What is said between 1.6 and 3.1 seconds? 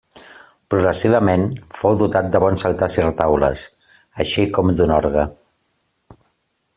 fou dotat de bons altars i